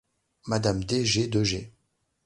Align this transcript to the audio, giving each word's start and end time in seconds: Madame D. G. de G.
Madame 0.47 0.83
D. 0.83 1.03
G. 1.05 1.27
de 1.29 1.43
G. 1.43 1.71